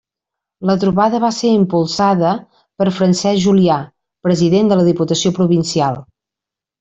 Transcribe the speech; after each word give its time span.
La 0.67 0.75
trobada 0.83 1.17
va 1.25 1.29
ser 1.39 1.49
impulsada 1.57 2.31
per 2.81 2.87
Francesc 3.01 3.39
Julià, 3.45 3.77
president 4.29 4.73
de 4.73 4.79
la 4.81 4.87
Diputació 4.93 5.33
Provincial. 5.41 6.01